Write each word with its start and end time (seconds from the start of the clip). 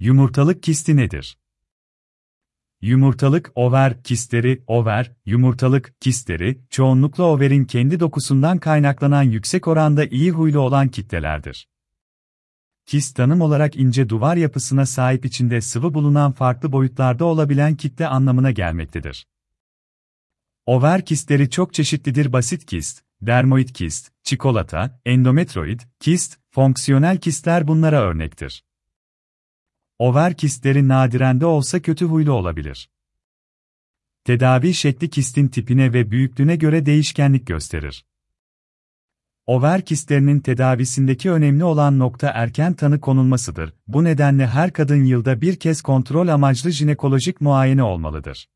Yumurtalık 0.00 0.62
kisti 0.62 0.96
nedir? 0.96 1.38
Yumurtalık 2.80 3.52
over 3.54 4.02
kistleri, 4.02 4.62
over, 4.66 5.12
yumurtalık 5.26 6.00
kistleri, 6.00 6.60
çoğunlukla 6.70 7.24
overin 7.24 7.64
kendi 7.64 8.00
dokusundan 8.00 8.58
kaynaklanan 8.58 9.22
yüksek 9.22 9.68
oranda 9.68 10.04
iyi 10.04 10.30
huylu 10.30 10.60
olan 10.60 10.88
kitlelerdir. 10.88 11.68
Kist 12.86 13.16
tanım 13.16 13.40
olarak 13.40 13.76
ince 13.76 14.08
duvar 14.08 14.36
yapısına 14.36 14.86
sahip 14.86 15.24
içinde 15.24 15.60
sıvı 15.60 15.94
bulunan 15.94 16.32
farklı 16.32 16.72
boyutlarda 16.72 17.24
olabilen 17.24 17.74
kitle 17.74 18.06
anlamına 18.06 18.50
gelmektedir. 18.50 19.26
Over 20.66 21.04
kistleri 21.04 21.50
çok 21.50 21.74
çeşitlidir 21.74 22.32
basit 22.32 22.66
kist, 22.66 23.02
dermoid 23.20 23.68
kist, 23.68 24.12
çikolata, 24.22 25.00
endometroid, 25.04 25.80
kist, 26.00 26.38
fonksiyonel 26.50 27.18
kistler 27.18 27.68
bunlara 27.68 28.00
örnektir. 28.00 28.67
Over 29.98 30.34
kistleri 30.34 30.88
nadiren 30.88 31.40
de 31.40 31.46
olsa 31.46 31.82
kötü 31.82 32.04
huylu 32.04 32.32
olabilir. 32.32 32.90
Tedavi 34.24 34.74
şekli 34.74 35.10
kistin 35.10 35.48
tipine 35.48 35.92
ve 35.92 36.10
büyüklüğüne 36.10 36.56
göre 36.56 36.86
değişkenlik 36.86 37.46
gösterir. 37.46 38.04
Over 39.46 39.84
kistlerinin 39.84 40.40
tedavisindeki 40.40 41.30
önemli 41.30 41.64
olan 41.64 41.98
nokta 41.98 42.30
erken 42.34 42.74
tanı 42.74 43.00
konulmasıdır. 43.00 43.74
Bu 43.86 44.04
nedenle 44.04 44.46
her 44.46 44.72
kadın 44.72 45.04
yılda 45.04 45.40
bir 45.40 45.56
kez 45.56 45.82
kontrol 45.82 46.28
amaçlı 46.28 46.70
jinekolojik 46.70 47.40
muayene 47.40 47.82
olmalıdır. 47.82 48.48